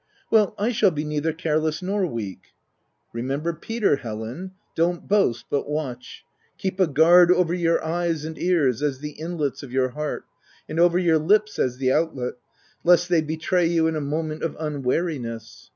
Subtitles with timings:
[0.31, 2.55] 5' Well, I shall be neither careless nor weak/'"
[3.13, 4.53] Remember Peter, Helen!
[4.75, 6.57] Don't boast, but n 3 274 THE TENANT tcatch.
[6.57, 10.25] Keep a guard over your eyes and ears as the inlets of your heart,
[10.67, 12.33] and over your lips as the outlet,
[12.83, 15.69] lest they betray you in a moment of unwariness.